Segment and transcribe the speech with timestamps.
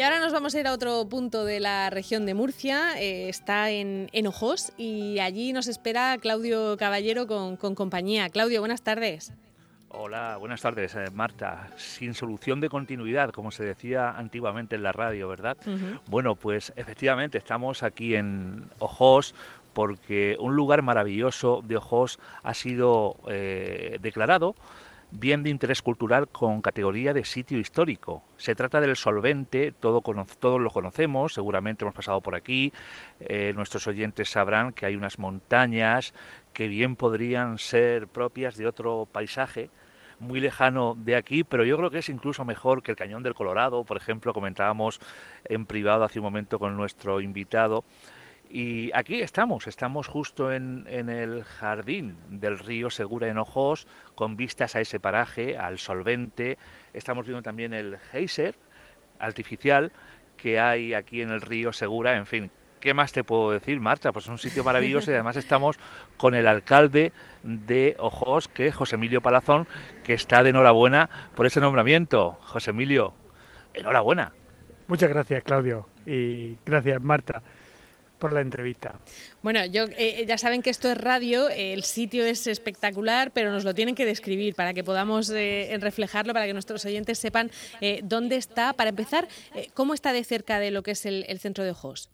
[0.00, 2.98] Y ahora nos vamos a ir a otro punto de la región de Murcia.
[2.98, 8.30] Eh, está en, en, Ojos y allí nos espera Claudio Caballero con, con compañía.
[8.30, 9.34] Claudio, buenas tardes.
[9.90, 11.68] Hola, buenas tardes, eh, Marta.
[11.76, 15.58] Sin solución de continuidad, como se decía antiguamente en la radio, ¿verdad?
[16.06, 19.34] Bueno, pues efectivamente estamos aquí en Ojos
[19.74, 24.54] porque un lugar maravilloso de Ojos ha sido eh, declarado
[25.10, 28.22] bien de interés cultural con categoría de sitio histórico.
[28.36, 30.02] Se trata del solvente, todo,
[30.38, 32.72] todos lo conocemos, seguramente hemos pasado por aquí,
[33.20, 36.14] eh, nuestros oyentes sabrán que hay unas montañas
[36.52, 39.70] que bien podrían ser propias de otro paisaje
[40.20, 43.34] muy lejano de aquí, pero yo creo que es incluso mejor que el Cañón del
[43.34, 45.00] Colorado, por ejemplo, comentábamos
[45.44, 47.84] en privado hace un momento con nuestro invitado.
[48.52, 53.86] Y aquí estamos, estamos justo en, el jardín del río Segura en Ojos,
[54.16, 56.58] con vistas a ese paraje, al solvente.
[56.92, 58.56] Estamos viendo también el geyser
[59.20, 59.92] artificial
[60.36, 62.16] que hay aquí en el río Segura.
[62.16, 62.50] En fin,
[62.80, 64.10] ¿qué más te puedo decir, Marta?
[64.10, 65.78] Pues es un sitio maravilloso y además estamos
[66.16, 67.12] con el alcalde
[67.44, 69.68] de Ojos, que es José Emilio Palazón,
[70.02, 72.32] que está de enhorabuena por ese nombramiento.
[72.40, 73.14] José Emilio,
[73.74, 74.32] enhorabuena.
[74.88, 77.44] Muchas gracias, Claudio, y gracias, Marta
[78.20, 78.94] por la entrevista.
[79.42, 83.64] Bueno, yo eh, ya saben que esto es radio, el sitio es espectacular, pero nos
[83.64, 88.00] lo tienen que describir para que podamos eh, reflejarlo, para que nuestros oyentes sepan eh,
[88.04, 88.74] dónde está.
[88.74, 89.26] Para empezar,
[89.74, 92.10] ¿cómo está de cerca de lo que es el, centro de Ojos?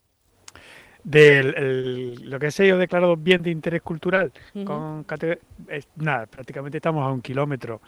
[1.04, 1.42] De
[2.22, 4.32] lo que se ha declarado bien de interés cultural,
[4.64, 5.04] con
[5.96, 7.80] nada, prácticamente estamos a un kilómetro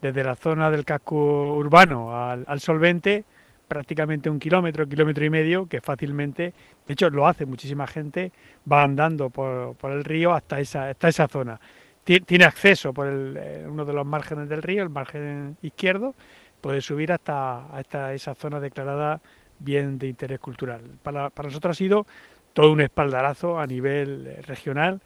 [0.00, 3.24] desde la zona del casco urbano al solvente,
[3.68, 6.54] prácticamente un kilómetro, kilómetro y medio, que fácilmente,
[6.86, 8.32] de hecho lo hace muchísima gente,
[8.70, 11.60] va andando por, el río hasta esa, hasta esa zona.
[12.02, 16.14] Tiene acceso por eh, uno de los márgenes del río, el margen izquierdo,
[16.60, 19.20] puede subir hasta, hasta esa zona declarada
[19.58, 20.80] bien de interés cultural.
[21.02, 22.06] Para, nosotros ha sido
[22.54, 25.00] todo un espaldarazo a nivel eh, regional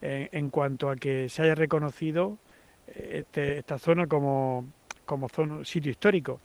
[0.00, 2.38] en cuanto a que se haya reconocido
[2.94, 4.66] eh, este, esta zona como,
[5.04, 6.40] como zona, sitio histórico,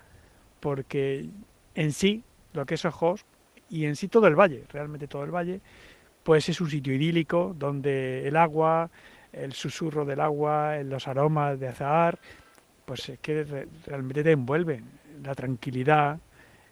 [0.59, 1.29] porque
[1.75, 2.23] en sí,
[2.53, 3.25] lo que es Ojos,
[3.69, 5.61] y en sí todo el valle, realmente todo el valle,
[6.23, 8.89] pues es un sitio idílico donde el agua,
[9.31, 12.19] el susurro del agua, los aromas de azahar,
[12.85, 14.85] pues es que realmente te envuelven.
[15.23, 16.19] La tranquilidad,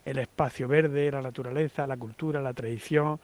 [0.06, 3.19] el espacio verde, la naturaleza, la cultura, la tradición,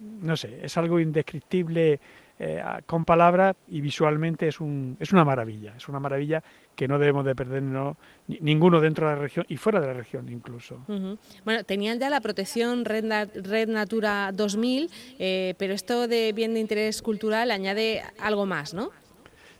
[0.00, 2.00] no sé, es algo indescriptible
[2.40, 6.42] eh, con palabras y visualmente es, un, es una maravilla, es una maravilla
[6.76, 7.96] que no debemos de perdernos
[8.28, 10.78] ninguno dentro de la región y fuera de la región incluso.
[11.44, 14.88] Bueno, tenían ya la protección Red, Red Natura 2000,
[15.18, 18.90] eh, pero esto de bien de interés cultural añade algo más, ¿no?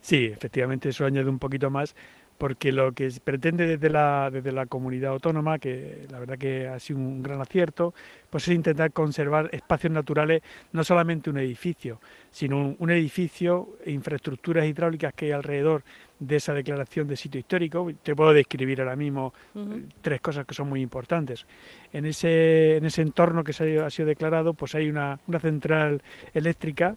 [0.01, 1.93] Sí, efectivamente eso añade un poquito más
[2.39, 6.79] porque lo que pretende desde la, desde la comunidad autónoma, que la verdad que ha
[6.79, 7.93] sido un gran acierto,
[8.29, 10.41] pues es intentar conservar espacios naturales,
[10.71, 11.99] no solamente un edificio,
[12.31, 15.83] sino un, edificio e infraestructuras hidráulicas que hay alrededor
[16.17, 17.91] de esa declaración de sitio histórico.
[18.01, 21.45] Te puedo describir ahora mismo eh, tres cosas que son muy importantes.
[21.91, 26.01] En ese, en ese entorno que se ha, sido declarado, pues hay una, una central
[26.33, 26.95] eléctrica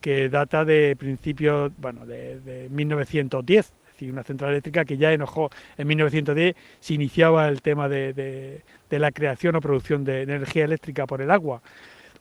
[0.00, 3.74] que data de principios, bueno, de, de 1910
[4.06, 9.56] una central eléctrica que ya enojó en 1910, se iniciaba el tema de, la creación
[9.56, 11.62] o producción de energía eléctrica por el agua.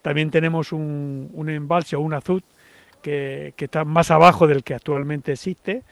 [0.02, 2.42] También tenemos un, embalse o un azud
[3.02, 5.84] que, está más abajo del que actualmente existe,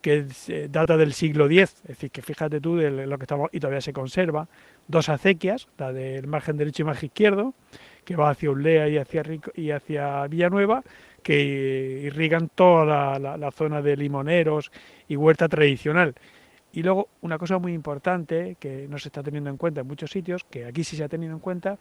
[0.00, 3.48] que eh, data del siglo X, es decir, que fíjate tú de lo que estamos
[3.52, 4.48] y todavía se conserva,
[4.86, 7.54] dos acequias, la del margen derecho y margen izquierdo,
[8.04, 9.22] que va hacia Ullea y hacia,
[9.54, 10.82] y hacia Villanueva,
[11.22, 14.70] que irrigan toda la, zona de limoneros
[15.08, 16.14] y huerta tradicional.
[16.72, 20.10] Y luego una cosa muy importante que no se está teniendo en cuenta en muchos
[20.10, 21.78] sitios, que aquí sí se ha tenido en cuenta,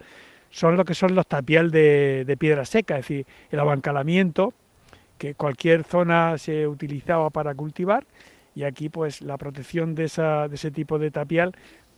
[0.50, 4.54] son lo que son los tapial de, piedra seca, es decir, el abancalamiento,
[5.18, 8.06] que cualquier zona se utilizaba para cultivar,
[8.56, 11.54] y aquí pues la protección de, esa, de ese tipo de tapial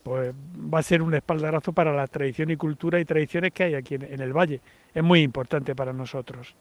[0.05, 0.35] pues
[0.71, 3.95] va a ser un espaldarazo para la tradición y cultura y tradiciones que hay aquí
[3.95, 4.61] en, el valle.
[4.93, 6.55] Es muy importante para nosotros.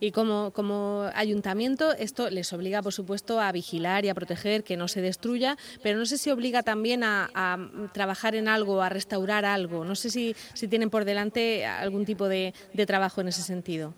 [0.00, 4.78] Y como, como ayuntamiento, esto les obliga, por supuesto, a vigilar y a proteger que
[4.78, 7.28] no se destruya, pero no sé si obliga también a,
[7.92, 9.84] trabajar en algo, a restaurar algo.
[9.84, 12.54] No sé si, si tienen por delante algún tipo de,
[12.86, 13.92] trabajo en ese sentido.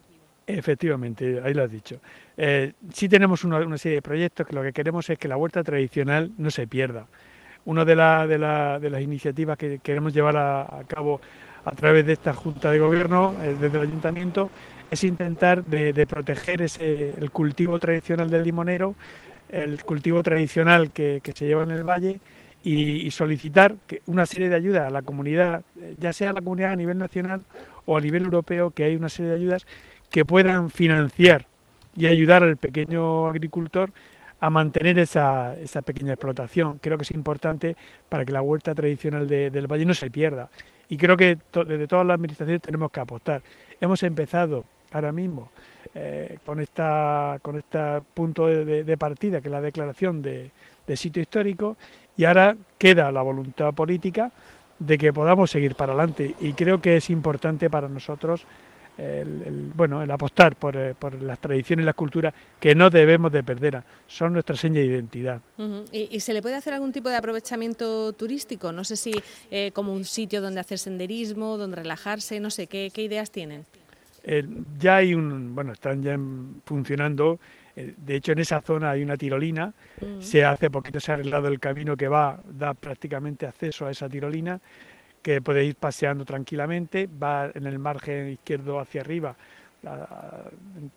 [0.49, 2.01] Efectivamente, ahí lo has dicho.
[2.37, 5.37] Eh, sí tenemos una, una serie de proyectos que lo que queremos es que la
[5.37, 7.07] huerta tradicional no se pierda
[7.71, 11.21] una de, de, las iniciativas que queremos llevar a, cabo
[11.65, 14.51] a través de esta Junta de Gobierno, eh, desde el Ayuntamiento,
[14.91, 18.97] es intentar de, proteger ese, el cultivo tradicional del limonero,
[19.49, 22.19] el cultivo tradicional que, se lleva en el valle
[22.65, 25.63] y, solicitar que una serie de ayudas a la comunidad,
[25.97, 27.43] ya sea la comunidad a nivel nacional
[27.87, 29.65] o a nivel europeo, que hay una serie de ayudas
[30.11, 31.47] que puedan financiar
[31.97, 33.93] y ayudar al pequeño agricultor
[34.41, 36.79] a mantener esa, esa pequeña explotación.
[36.79, 37.77] Creo que es importante
[38.09, 40.49] para que la huerta tradicional del valle no se pierda.
[40.89, 43.43] Y creo que desde todas las administraciones tenemos que apostar.
[43.81, 45.51] Hemos empezado ahora mismo
[45.95, 47.79] eh, con esta con este
[48.15, 50.51] punto de, partida, que es la declaración de,
[50.87, 51.77] de sitio histórico,
[52.17, 54.33] y ahora queda la voluntad política
[54.79, 56.35] de que podamos seguir para adelante.
[56.41, 58.47] Y creo que es importante para nosotros
[58.99, 63.43] el, bueno, el apostar eh, por, las tradiciones y las culturas que no debemos de
[63.43, 65.41] perder, son nuestra seña de identidad.
[65.93, 68.73] ¿Y, se le puede hacer algún tipo de aprovechamiento turístico?
[68.73, 69.13] No sé si
[69.51, 73.65] eh, como un sitio donde hacer senderismo, donde relajarse, no sé, ¿qué, ideas tienen?
[74.79, 76.15] ya hay un, bueno, están ya
[76.67, 77.41] funcionando,
[77.75, 79.73] eh, de hecho en esa zona hay una tirolina,
[80.19, 84.11] se hace poquito se ha arreglado el camino que va, da prácticamente acceso a esa
[84.11, 84.61] tirolina,
[85.23, 89.37] que podéis ir paseando tranquilamente, va en el margen izquierdo hacia arriba,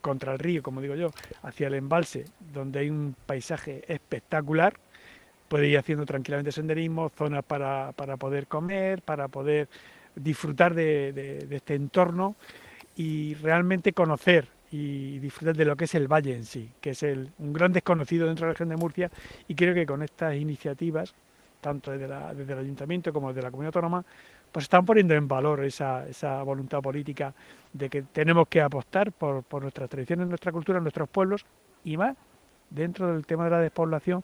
[0.02, 1.12] contra el río, como digo yo,
[1.44, 4.74] hacia el embalse, donde hay un paisaje espectacular.
[5.48, 9.70] Podéis ir haciendo tranquilamente senderismo, zonas para, para poder comer, para poder
[10.16, 12.36] disfrutar de, este entorno
[12.96, 17.04] y realmente conocer y disfrutar de lo que es el valle en sí, que es
[17.04, 19.12] el, un gran desconocido dentro de la región de Murcia
[19.48, 21.14] y creo que con estas iniciativas
[21.64, 22.06] tanto desde,
[22.54, 24.06] el ayuntamiento como desde la comunidad autónoma,
[24.52, 27.34] pues están poniendo en valor esa, esa voluntad política
[27.74, 31.44] de que tenemos que apostar por, por nuestras tradiciones, nuestra cultura, nuestros pueblos
[31.84, 32.16] y más
[32.70, 34.24] dentro del tema de la despoblación,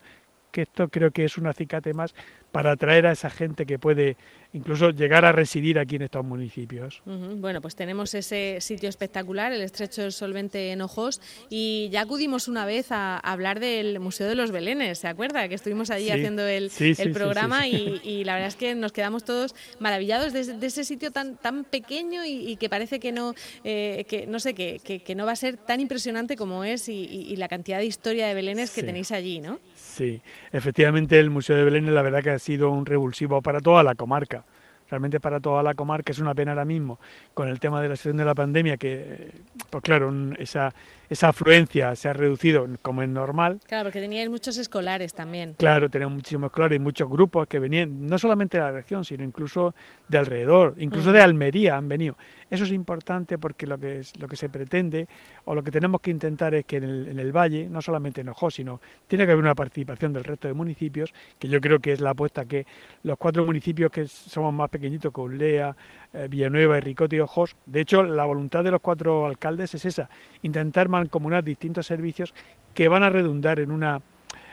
[0.51, 2.13] que esto creo que es un acicate más
[2.51, 4.17] para atraer a esa gente que puede
[4.53, 7.03] incluso llegar a residir aquí en estos municipios.
[7.05, 12.47] Bueno, pues tenemos ese sitio espectacular, el Estrecho del Solvente en Ojos, y ya acudimos
[12.47, 15.47] una vez a, hablar del Museo de los Belenes, ¿se acuerda?
[15.47, 16.71] Que estuvimos allí haciendo el,
[17.13, 21.63] programa y, la verdad es que nos quedamos todos maravillados de, ese sitio tan, tan
[21.63, 25.35] pequeño y, que parece que no, eh, que, no sé, que, que, no va a
[25.35, 29.39] ser tan impresionante como es y, la cantidad de historia de Belenes que tenéis allí,
[29.39, 29.59] ¿no?
[29.99, 30.21] Sí,
[30.53, 33.95] efectivamente el Museo de Belén la verdad que ha sido un revulsivo para toda la
[33.95, 34.45] comarca
[34.89, 37.01] realmente para toda la comarca es una pena ahora mismo
[37.33, 39.29] con el tema de la situación de la pandemia que
[39.69, 40.73] pues claro esa
[41.09, 43.59] esa afluencia se ha reducido como es normal.
[43.67, 45.55] Claro, porque teníais muchos escolares también.
[45.57, 49.23] Claro, teníamos muchísimos escolares y muchos grupos que venían, no solamente de la región, sino
[49.23, 49.73] incluso
[50.07, 52.15] de alrededor, incluso de Almería han venido.
[52.49, 55.07] Eso es importante porque lo que, es, lo que se pretende
[55.45, 58.55] o lo que tenemos que intentar es que en el, valle, no solamente en Ojos,
[58.55, 62.01] sino tiene que haber una participación del resto de municipios, que yo creo que es
[62.01, 62.65] la apuesta que
[63.03, 65.75] los cuatro municipios que somos más pequeñitos, que Ulea,
[66.11, 67.55] eh, Villanueva, Ricote y Ojos.
[67.67, 70.09] De hecho, la voluntad de los cuatro alcaldes es esa,
[70.41, 72.33] intentar mancomunar distintos servicios
[72.73, 74.01] que van a redundar en una,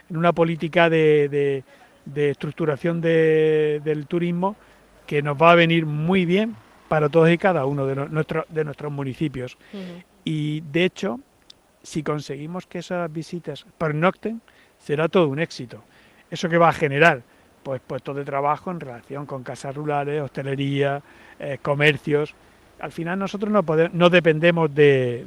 [0.08, 1.62] en una política de,
[2.04, 4.56] de, estructuración del turismo
[5.06, 6.56] que nos va a venir muy bien
[6.88, 9.56] para todos y cada uno de, nuestros de nuestros municipios.
[10.24, 11.20] Y de hecho,
[11.82, 14.40] si conseguimos que esas visitas pernocten,
[14.78, 15.84] será todo un éxito.
[16.30, 17.22] ¿Eso que va a generar?
[17.62, 21.02] Pues puestos de trabajo en relación con casas rurales, hostelería,
[21.38, 22.34] eh, comercios.
[22.78, 25.24] Al final nosotros no, podemos, no dependemos de,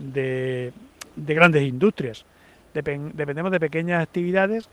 [1.15, 2.25] de, grandes industrias,
[2.73, 4.69] dependemos de pequeñas actividades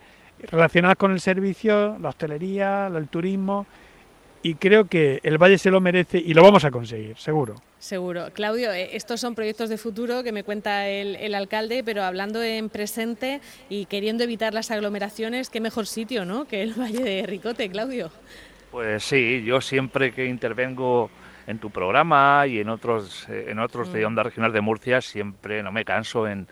[0.50, 3.66] relacionadas con el servicio, la hostelería, el turismo,
[4.42, 7.56] y creo que el Valle se lo merece y lo vamos a conseguir, seguro.
[7.78, 8.28] Seguro.
[8.32, 12.42] Claudio, eh, estos son proyectos de futuro que me cuenta el, el, alcalde, pero hablando
[12.42, 17.26] en presente y queriendo evitar las aglomeraciones, qué mejor sitio, ¿no?, que el Valle de
[17.26, 18.10] Ricote, Claudio.
[18.70, 21.10] Pues sí, yo siempre que intervengo
[21.46, 24.06] en tu programa y en otros eh, en otros de mm.
[24.06, 26.48] Onda Regional de Murcia siempre no me canso en,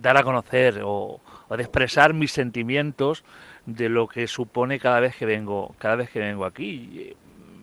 [0.00, 3.24] dar a conocer o, de expresar mis sentimientos
[3.66, 7.14] de lo que supone cada vez que vengo cada vez que vengo aquí.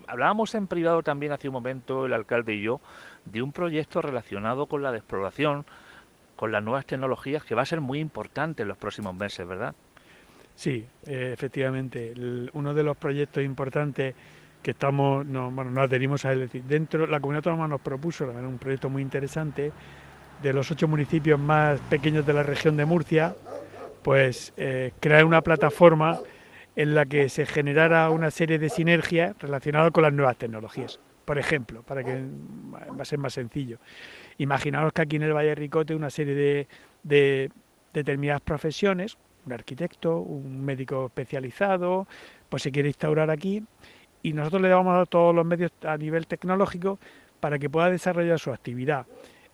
[0.07, 2.79] Hablábamos en privado también hace un momento el alcalde y yo
[3.25, 5.65] de un proyecto relacionado con la exploración,
[6.35, 9.73] con las nuevas tecnologías que va a ser muy importante en los próximos meses, ¿verdad?
[10.55, 12.13] Sí, eh, efectivamente.
[12.53, 14.15] uno de los proyectos importantes
[14.65, 16.39] que estamos, no, bueno, nos adherimos a él.
[16.39, 19.71] decir, dentro, la comunidad autónoma nos propuso un proyecto muy interesante
[20.41, 23.35] de los ocho municipios más pequeños de la región de Murcia,
[24.01, 26.19] pues eh, crear una plataforma
[26.75, 30.99] en la que se generara una serie de sinergias relacionadas con las nuevas tecnologías.
[31.25, 32.23] Por ejemplo, para que
[32.73, 33.77] va a ser más sencillo.
[34.39, 36.67] Imaginaos que aquí en el Valle de Ricote una serie de,
[37.03, 37.51] de
[37.93, 42.07] determinadas profesiones, un arquitecto, un médico especializado,
[42.49, 43.63] pues se quiere instaurar aquí
[44.25, 46.97] y nosotros le vamos a todos los medios a nivel tecnológico
[47.39, 49.05] para que pueda desarrollar su actividad.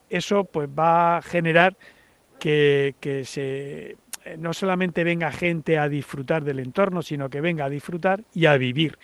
[0.10, 1.76] Eso pues va a generar
[2.40, 7.70] que, se, eh, no solamente venga gente a disfrutar del entorno, sino que venga a
[7.70, 8.98] disfrutar y a vivir.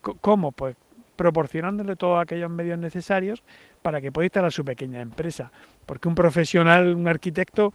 [0.00, 0.52] ¿Cómo?
[0.52, 0.76] Pues
[1.16, 3.42] proporcionándole todos aquellos medios necesarios
[3.82, 5.50] para que pueda instalar su pequeña empresa.
[5.84, 7.72] Porque un profesional, un arquitecto,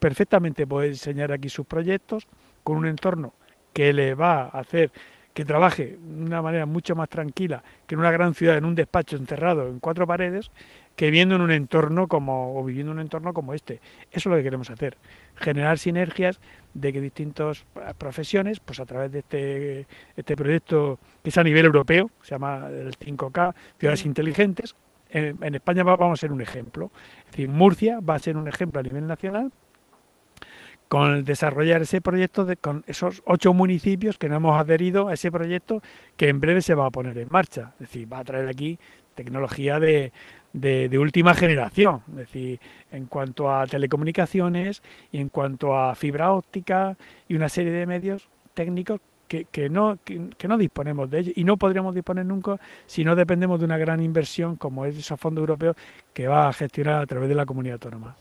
[0.00, 2.26] perfectamente puede diseñar aquí sus proyectos
[2.64, 3.34] con un entorno
[3.72, 4.90] que le va a hacer
[5.34, 8.74] que trabaje de una manera mucho más tranquila que en una gran ciudad, en un
[8.74, 10.50] despacho encerrado en cuatro paredes,
[10.96, 13.80] que viviendo en un entorno como o viviendo en un entorno como este.
[14.10, 14.98] Eso es lo que queremos hacer,
[15.36, 16.40] generar sinergias
[16.74, 17.64] de que distintas
[17.98, 19.86] profesiones, pues a través de este,
[20.16, 24.74] este proyecto que es a nivel europeo, se llama el 5K, ciudades inteligentes,
[25.12, 26.90] en, España vamos a ser un ejemplo.
[27.26, 29.52] Es decir, Murcia va a ser un ejemplo a nivel nacional
[30.92, 35.32] con desarrollar ese proyecto de, con esos ocho municipios que no hemos adherido a ese
[35.32, 35.80] proyecto
[36.18, 37.72] que en breve se va a poner en marcha.
[37.80, 38.78] Es decir, va a traer aquí
[39.14, 40.12] tecnología de,
[40.52, 46.94] de, última generación, es decir, en cuanto a telecomunicaciones y en cuanto a fibra óptica
[47.26, 51.44] y una serie de medios técnicos que, que no, que, no disponemos de ellos y
[51.44, 55.40] no podríamos disponer nunca si no dependemos de una gran inversión como es esos fondos
[55.40, 55.74] europeos
[56.12, 58.14] que va a gestionar a través de la comunidad autónoma.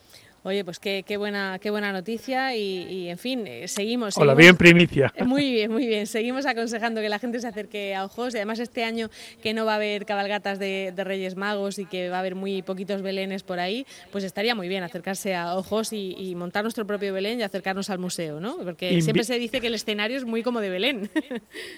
[0.44, 4.58] Oye, pues qué, qué, buena, qué buena noticia y, en fin, eh, seguimos, Hola, bien
[4.58, 5.14] primicia.
[5.26, 6.08] Muy bien, muy bien.
[6.08, 9.10] Seguimos aconsejando que la gente se acerque a Ojos y además este año
[9.44, 12.62] que no va a haber cabalgatas de, Reyes Magos y que va a haber muy
[12.62, 17.14] poquitos belenes por ahí, pues estaría muy bien acercarse a Ojos y, montar nuestro propio
[17.14, 18.58] Belén y acercarnos al museo, ¿no?
[18.58, 21.10] Porque siempre se dice que el escenario es muy como de Belén.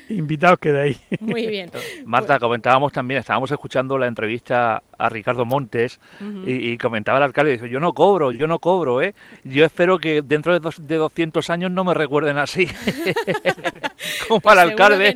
[0.10, 0.98] Invitados queda ahí.
[1.20, 1.70] Muy bien.
[2.06, 6.00] Marta, comentábamos también, estábamos escuchando la entrevista a Ricardo Montes
[6.46, 9.14] y, comentaba el alcalde, dice, yo no cobro, yo no cobro, ¿eh?
[9.44, 12.68] Yo espero que dentro de, dos, de 200 años no me recuerden así,
[14.28, 15.16] como para el alcalde,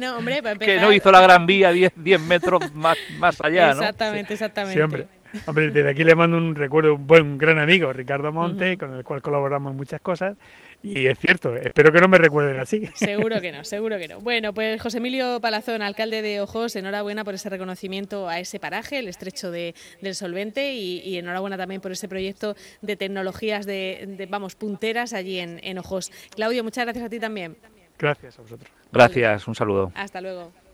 [0.60, 3.82] que no, hizo la Gran Vía 10, 10 metros más, más allá, ¿no?
[3.82, 4.74] Exactamente, exactamente.
[4.74, 5.08] Siempre.
[5.46, 9.04] Hombre, desde aquí le mando un recuerdo, un buen gran amigo, Ricardo Monte, con el
[9.04, 10.38] cual colaboramos en muchas cosas.
[10.84, 12.88] Y es cierto, espero que no me recuerden así.
[12.94, 14.20] Seguro que no, seguro que no.
[14.20, 19.00] Bueno, pues José Emilio Palazón, alcalde de Ojos, enhorabuena por ese reconocimiento a ese paraje,
[19.00, 24.56] el estrecho de, del Solvente, y, enhorabuena también por ese proyecto de tecnologías de, vamos,
[24.56, 26.12] punteras allí en, en Ojos.
[26.36, 27.58] Claudio, muchas gracias a ti también.
[27.98, 28.70] Gracias a vosotros.
[28.92, 29.92] Gracias, un saludo.
[29.96, 30.52] Hasta luego.